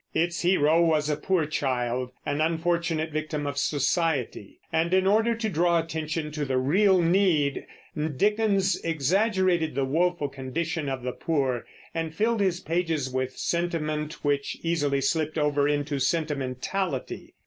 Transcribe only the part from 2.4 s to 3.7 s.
unfortunate victim of